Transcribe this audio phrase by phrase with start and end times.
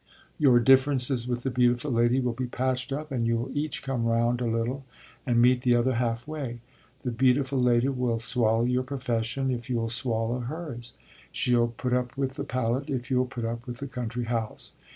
[0.39, 4.41] Your differences with the beautiful lady will be patched up and you'll each come round
[4.41, 4.83] a little
[5.27, 6.59] and meet the other halfway.
[7.03, 10.95] The beautiful lady will swallow your profession if you'll swallow hers.
[11.31, 14.73] She'll put up with the palette if you'll put up with the country house.